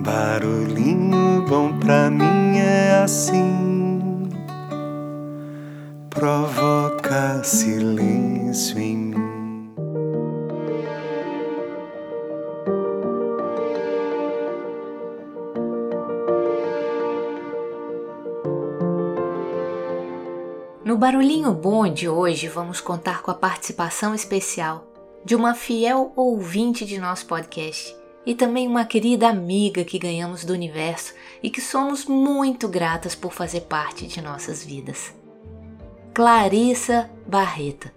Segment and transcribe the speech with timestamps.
[0.00, 4.28] Barulhinho bom pra mim é assim,
[6.10, 9.74] provoca silêncio em mim.
[20.84, 24.84] No Barulhinho Bom de hoje, vamos contar com a participação especial
[25.24, 30.52] de uma fiel ouvinte de nosso podcast e também uma querida amiga que ganhamos do
[30.52, 35.14] universo e que somos muito gratas por fazer parte de nossas vidas.
[36.14, 37.92] Clarissa Barreta.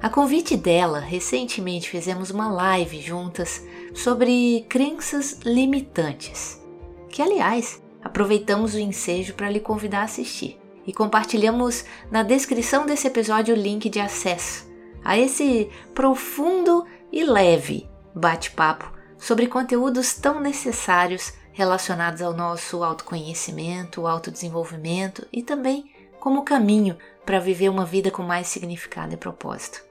[0.00, 3.64] A convite dela, recentemente fizemos uma live juntas
[3.94, 6.60] sobre crenças limitantes,
[7.08, 13.06] que aliás aproveitamos o ensejo para lhe convidar a assistir e compartilhamos na descrição desse
[13.06, 14.68] episódio o link de acesso
[15.04, 25.26] a esse profundo e leve bate-papo sobre conteúdos tão necessários relacionados ao nosso autoconhecimento, autodesenvolvimento
[25.32, 29.82] e também como caminho para viver uma vida com mais significado e propósito.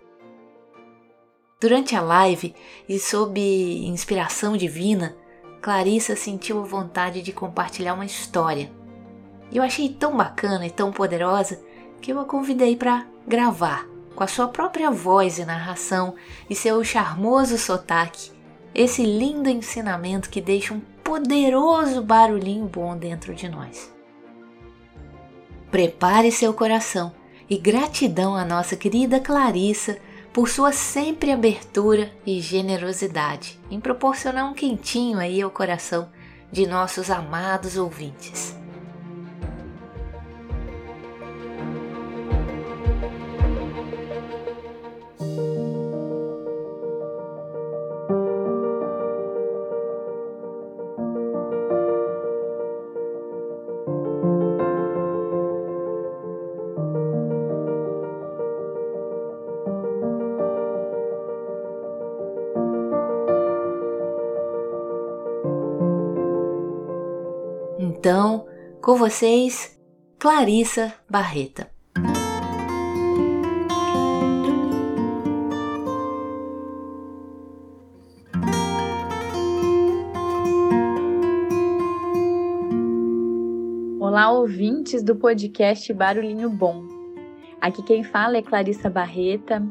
[1.60, 2.56] Durante a live
[2.88, 5.16] e sob inspiração divina,
[5.62, 8.72] Clarissa sentiu a vontade de compartilhar uma história.
[9.52, 11.60] Eu achei tão bacana e tão poderosa
[12.00, 16.16] que eu a convidei para gravar com a sua própria voz e narração
[16.50, 18.37] e seu charmoso sotaque
[18.78, 23.92] esse lindo ensinamento que deixa um poderoso barulhinho bom dentro de nós.
[25.72, 27.12] Prepare seu coração
[27.50, 29.98] e gratidão à nossa querida Clarissa
[30.32, 36.10] por sua sempre abertura e generosidade em proporcionar um quentinho aí ao coração
[36.52, 38.56] de nossos amados ouvintes.
[68.10, 68.48] Então,
[68.82, 69.78] com vocês,
[70.18, 71.70] Clarissa Barreta.
[84.00, 86.86] Olá, ouvintes do podcast Barulhinho Bom.
[87.60, 89.62] Aqui quem fala é Clarissa Barreta.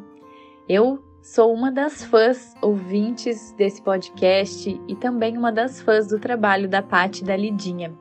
[0.68, 6.68] Eu sou uma das fãs ouvintes desse podcast e também uma das fãs do trabalho
[6.68, 7.96] da Pati da Lidinha.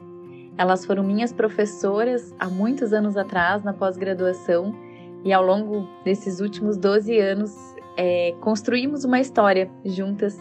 [0.58, 4.74] Elas foram minhas professoras há muitos anos atrás, na pós-graduação,
[5.24, 7.56] e ao longo desses últimos 12 anos
[7.98, 10.40] é, construímos uma história juntas.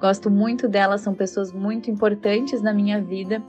[0.00, 3.42] Gosto muito delas, são pessoas muito importantes na minha vida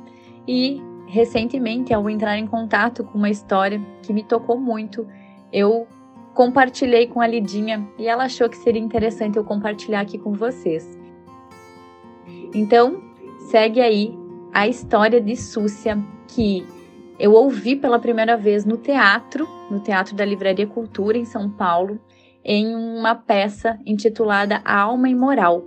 [0.47, 5.07] e recentemente, ao entrar em contato com uma história que me tocou muito,
[5.51, 5.87] eu
[6.33, 10.97] compartilhei com a Lidinha e ela achou que seria interessante eu compartilhar aqui com vocês.
[12.53, 13.01] Então,
[13.51, 14.17] segue aí
[14.53, 15.97] a história de Súcia,
[16.27, 16.65] que
[17.19, 21.99] eu ouvi pela primeira vez no teatro, no Teatro da Livraria Cultura, em São Paulo,
[22.45, 25.63] em uma peça intitulada A Alma Imoral,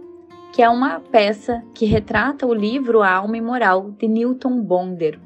[0.53, 5.19] que é uma peça que retrata o livro A Alma Imoral, de Newton Bonder.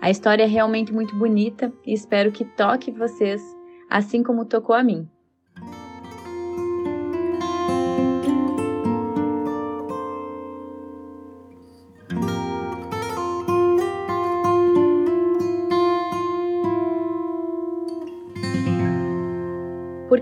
[0.00, 3.42] A história é realmente muito bonita e espero que toque vocês
[3.88, 5.08] assim como tocou a mim.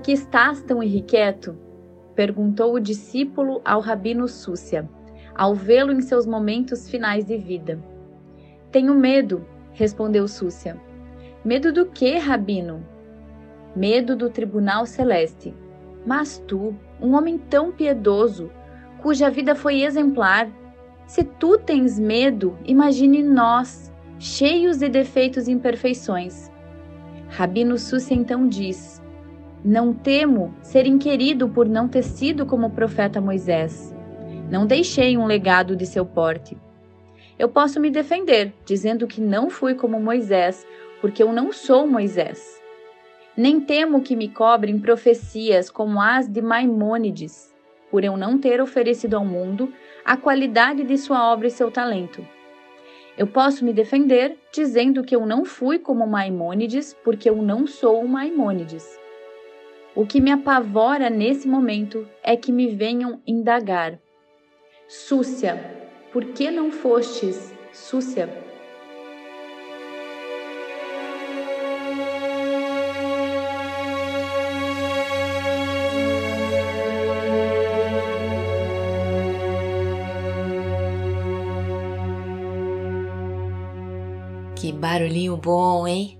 [0.04, 1.56] Que estás tão irrequieto?
[2.14, 4.86] perguntou o discípulo ao rabino Súcia,
[5.34, 7.82] ao vê-lo em seus momentos finais de vida.
[8.70, 10.78] Tenho medo, respondeu Súcia.
[11.42, 12.86] Medo do que, rabino?
[13.74, 15.54] Medo do tribunal celeste.
[16.06, 18.50] Mas tu, um homem tão piedoso,
[19.00, 20.50] cuja vida foi exemplar,
[21.06, 26.52] se tu tens medo, imagine nós, cheios de defeitos e imperfeições.
[27.30, 29.02] Rabino Súcia então diz:
[29.64, 33.94] não temo ser inquirido por não ter sido como o profeta Moisés.
[34.50, 36.54] Não deixei um legado de seu porte.
[37.38, 40.66] Eu posso me defender, dizendo que não fui como Moisés,
[41.00, 42.60] porque eu não sou Moisés.
[43.34, 47.50] Nem temo que me cobrem profecias como as de Maimônides,
[47.90, 49.72] por eu não ter oferecido ao mundo
[50.04, 52.24] a qualidade de sua obra e seu talento.
[53.16, 58.06] Eu posso me defender dizendo que eu não fui como Maimônides, porque eu não sou
[58.06, 59.02] Maimônides.
[59.96, 64.00] O que me apavora nesse momento é que me venham indagar.
[64.88, 65.54] Súcia,
[66.12, 68.28] Por que não fostes, Súcia?
[84.56, 86.18] Que barulhinho bom, hein?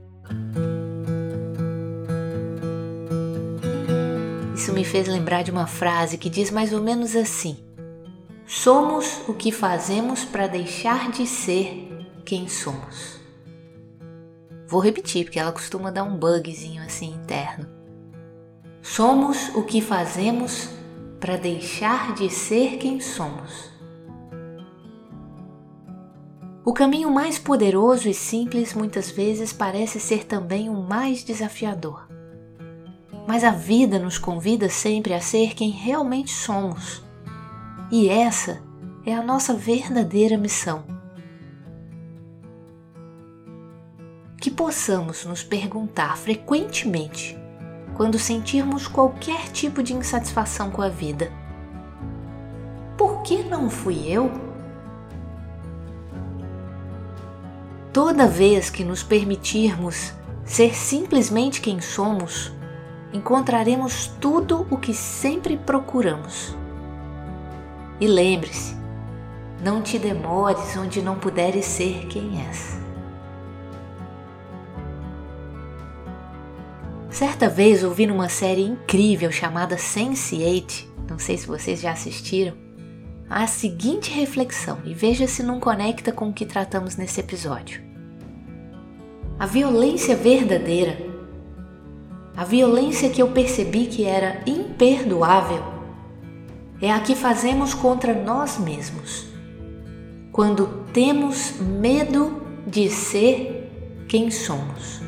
[4.74, 7.56] Me fez lembrar de uma frase que diz mais ou menos assim:
[8.44, 11.88] Somos o que fazemos para deixar de ser
[12.24, 13.20] quem somos.
[14.66, 17.68] Vou repetir porque ela costuma dar um bugzinho assim interno.
[18.82, 20.68] Somos o que fazemos
[21.20, 23.70] para deixar de ser quem somos.
[26.64, 32.13] O caminho mais poderoso e simples muitas vezes parece ser também o mais desafiador.
[33.26, 37.02] Mas a vida nos convida sempre a ser quem realmente somos.
[37.90, 38.62] E essa
[39.06, 40.84] é a nossa verdadeira missão.
[44.40, 47.36] Que possamos nos perguntar frequentemente
[47.94, 51.32] quando sentirmos qualquer tipo de insatisfação com a vida:
[52.96, 54.30] por que não fui eu?
[57.92, 60.12] Toda vez que nos permitirmos
[60.44, 62.52] ser simplesmente quem somos,
[63.14, 66.54] encontraremos tudo o que sempre procuramos.
[68.00, 68.76] E lembre-se,
[69.62, 72.76] não te demores onde não puderes ser quem és.
[77.08, 82.56] Certa vez ouvi numa série incrível chamada Sense8, não sei se vocês já assistiram,
[83.30, 87.80] a seguinte reflexão e veja se não conecta com o que tratamos nesse episódio.
[89.38, 91.13] A violência verdadeira,
[92.36, 95.62] a violência que eu percebi que era imperdoável,
[96.80, 99.26] é a que fazemos contra nós mesmos,
[100.32, 103.70] quando temos medo de ser
[104.08, 105.00] quem somos.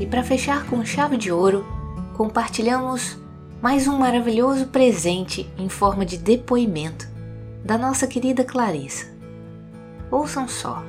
[0.00, 1.64] E para fechar com chave de ouro,
[2.14, 3.23] compartilhamos
[3.64, 7.08] mais um maravilhoso presente em forma de depoimento
[7.64, 9.10] da nossa querida Clarissa.
[10.10, 10.82] Ouçam só.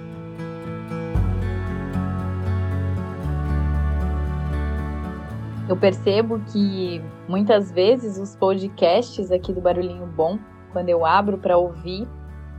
[5.69, 10.38] Eu percebo que muitas vezes os podcasts aqui do Barulhinho Bom,
[10.74, 12.06] quando eu abro para ouvir,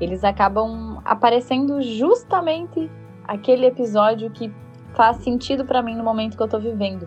[0.00, 2.90] eles acabam aparecendo justamente
[3.28, 4.50] aquele episódio que
[4.94, 7.06] faz sentido para mim no momento que eu tô vivendo.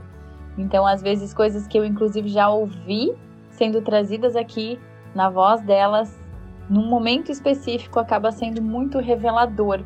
[0.60, 3.14] Então, às vezes, coisas que eu inclusive já ouvi
[3.50, 4.78] sendo trazidas aqui
[5.16, 6.22] na voz delas,
[6.70, 9.82] num momento específico, acaba sendo muito revelador.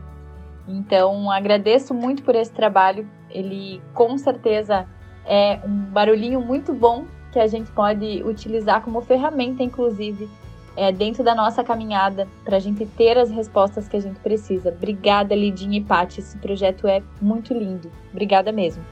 [0.67, 3.07] Então, agradeço muito por esse trabalho.
[3.29, 4.87] Ele com certeza
[5.25, 10.29] é um barulhinho muito bom que a gente pode utilizar como ferramenta, inclusive,
[10.75, 14.69] é, dentro da nossa caminhada, para a gente ter as respostas que a gente precisa.
[14.69, 16.19] Obrigada, Lidinha e Paty.
[16.19, 17.91] Esse projeto é muito lindo.
[18.11, 18.83] Obrigada mesmo.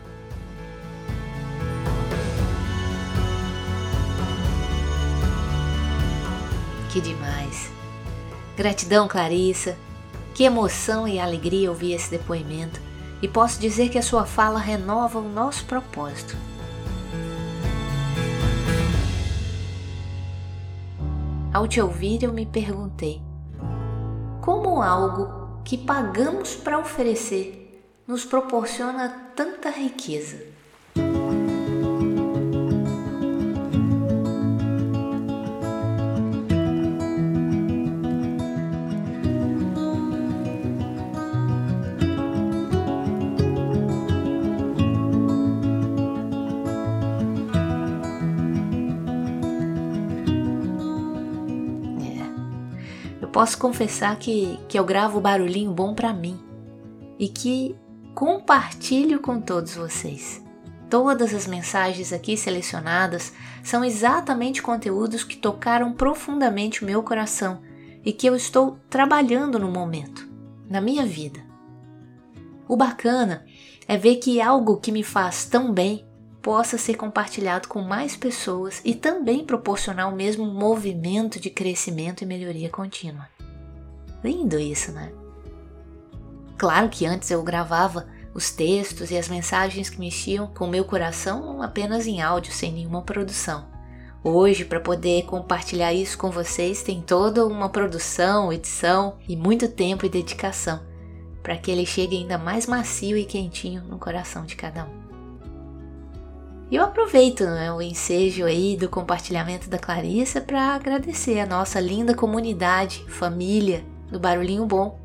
[6.91, 7.71] Que demais!
[8.55, 9.77] Gratidão, Clarissa.
[10.33, 12.79] Que emoção e alegria ouvir esse depoimento.
[13.21, 16.35] E posso dizer que a sua fala renova o nosso propósito
[21.53, 23.21] Ao te ouvir, eu me perguntei:
[24.39, 30.50] como algo que pagamos para oferecer nos proporciona tanta riqueza?
[53.41, 56.39] Posso confessar que, que eu gravo barulhinho bom para mim
[57.17, 57.75] e que
[58.13, 60.45] compartilho com todos vocês.
[60.87, 63.33] Todas as mensagens aqui selecionadas
[63.63, 67.63] são exatamente conteúdos que tocaram profundamente o meu coração
[68.05, 70.29] e que eu estou trabalhando no momento,
[70.69, 71.39] na minha vida.
[72.67, 73.43] O bacana
[73.87, 76.05] é ver que algo que me faz tão bem
[76.43, 82.27] possa ser compartilhado com mais pessoas e também proporcionar o mesmo movimento de crescimento e
[82.27, 83.30] melhoria contínua.
[84.23, 85.11] Lindo isso, né?
[86.57, 91.61] Claro que antes eu gravava os textos e as mensagens que mexiam com meu coração
[91.61, 93.65] apenas em áudio, sem nenhuma produção.
[94.23, 100.05] Hoje, para poder compartilhar isso com vocês, tem toda uma produção, edição e muito tempo
[100.05, 100.79] e dedicação.
[101.41, 105.01] para que ele chegue ainda mais macio e quentinho no coração de cada um.
[106.69, 111.79] E eu aproveito né, o ensejo aí do compartilhamento da Clarissa para agradecer a nossa
[111.79, 114.99] linda comunidade, família do Barulhinho Bom,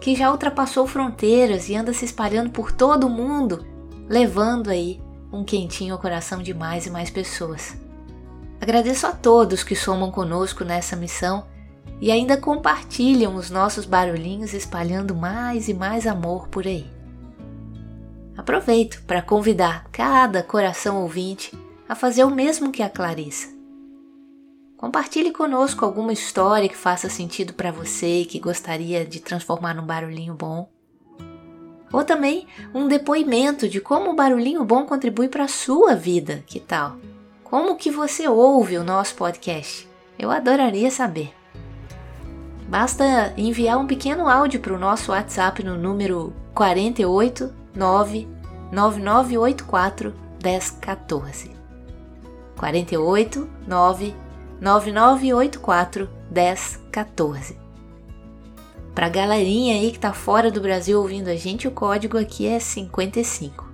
[0.00, 3.66] que já ultrapassou fronteiras e anda se espalhando por todo o mundo,
[4.08, 5.00] levando aí
[5.32, 7.76] um quentinho ao coração de mais e mais pessoas.
[8.60, 11.44] Agradeço a todos que somam conosco nessa missão
[12.00, 16.86] e ainda compartilham os nossos barulhinhos espalhando mais e mais amor por aí.
[18.36, 21.56] Aproveito para convidar cada coração ouvinte
[21.88, 23.55] a fazer o mesmo que a Clarissa.
[24.76, 29.86] Compartilhe conosco alguma história que faça sentido para você e que gostaria de transformar num
[29.86, 30.68] barulhinho bom.
[31.90, 36.60] Ou também um depoimento de como o barulhinho bom contribui para a sua vida, que
[36.60, 36.98] tal?
[37.42, 39.88] Como que você ouve o nosso podcast?
[40.18, 41.32] Eu adoraria saber.
[42.68, 51.54] Basta enviar um pequeno áudio para o nosso WhatsApp no número 48 9984 1014.
[52.56, 53.48] 48
[54.60, 57.58] 9984 1014.
[58.94, 62.58] Pra galerinha aí que tá fora do Brasil ouvindo a gente, o código aqui é
[62.58, 63.70] 55.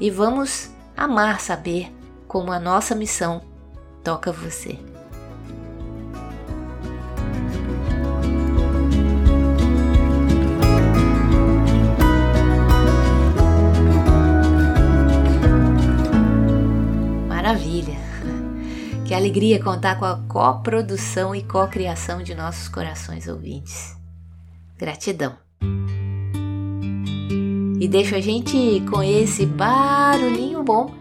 [0.00, 1.92] E vamos amar saber
[2.26, 3.40] como a nossa missão
[4.02, 4.78] toca você.
[19.36, 23.94] Alegria contar com a coprodução e cocriação de nossos corações ouvintes.
[24.78, 25.36] Gratidão!
[27.78, 30.94] E deixo a gente com esse barulhinho bom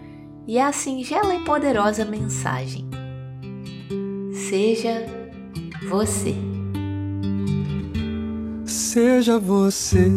[0.45, 2.89] e a singela e poderosa mensagem.
[4.33, 5.05] Seja
[5.87, 6.35] você.
[8.65, 10.11] Seja você.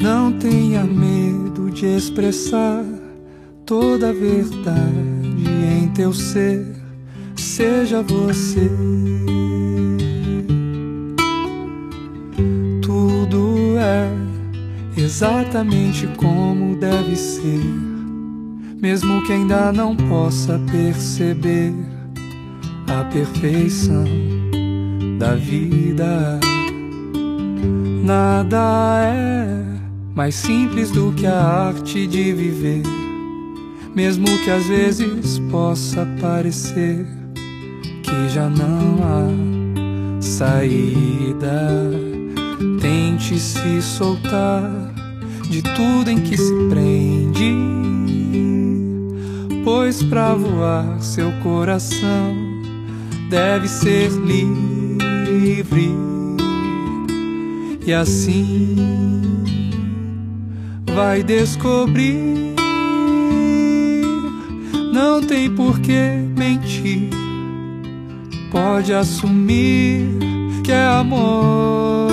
[0.00, 2.84] Não tenha medo de expressar
[3.64, 5.21] toda a verdade
[5.62, 6.66] em teu ser.
[7.36, 8.70] Seja você.
[12.82, 14.10] Tudo é
[14.96, 17.60] exatamente como deve ser,
[18.80, 21.72] mesmo que ainda não possa perceber
[22.88, 24.04] a perfeição
[25.18, 26.40] da vida.
[28.04, 29.62] Nada é
[30.14, 32.82] mais simples do que a arte de viver,
[33.94, 37.06] mesmo que às vezes possa parecer
[38.02, 41.90] que já não há saída.
[42.80, 44.62] Tente se soltar
[45.48, 47.56] de tudo em que se prende,
[49.64, 52.34] pois para voar seu coração
[53.28, 55.90] deve ser livre.
[57.86, 58.76] E assim
[60.94, 62.51] vai descobrir.
[64.92, 65.98] Não tem por que
[66.36, 67.08] mentir,
[68.50, 70.06] pode assumir
[70.62, 72.12] que é amor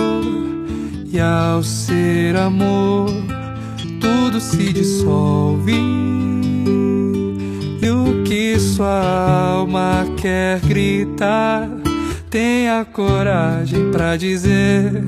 [1.11, 3.09] e ao ser amor,
[3.99, 5.75] tudo se dissolve.
[7.81, 11.67] E o que sua alma quer gritar,
[12.29, 15.03] tenha coragem para dizer: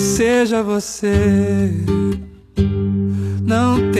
[0.00, 1.70] seja você.
[3.46, 3.92] Não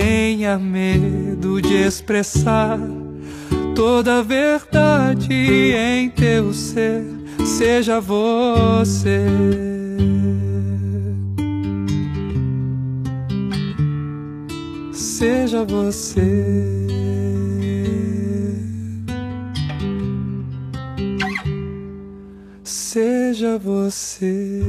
[0.47, 2.79] tenha medo de expressar
[3.75, 7.05] toda a verdade em teu ser.
[7.45, 9.27] Seja você.
[14.93, 16.23] seja você.
[22.63, 24.66] Seja você.